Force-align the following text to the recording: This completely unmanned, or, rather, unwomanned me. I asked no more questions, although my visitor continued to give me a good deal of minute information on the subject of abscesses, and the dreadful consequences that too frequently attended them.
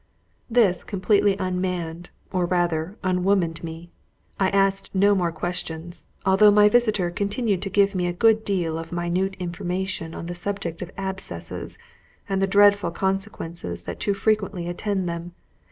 This 0.49 0.83
completely 0.83 1.37
unmanned, 1.37 2.09
or, 2.31 2.47
rather, 2.47 2.97
unwomanned 3.03 3.63
me. 3.63 3.91
I 4.39 4.49
asked 4.49 4.89
no 4.95 5.13
more 5.13 5.31
questions, 5.31 6.07
although 6.25 6.49
my 6.49 6.67
visitor 6.69 7.11
continued 7.11 7.61
to 7.61 7.69
give 7.69 7.93
me 7.93 8.07
a 8.07 8.11
good 8.11 8.43
deal 8.43 8.79
of 8.79 8.91
minute 8.91 9.35
information 9.37 10.15
on 10.15 10.25
the 10.25 10.33
subject 10.33 10.81
of 10.81 10.89
abscesses, 10.97 11.77
and 12.27 12.41
the 12.41 12.47
dreadful 12.47 12.89
consequences 12.89 13.83
that 13.83 13.99
too 13.99 14.15
frequently 14.15 14.67
attended 14.67 15.07
them. 15.07 15.33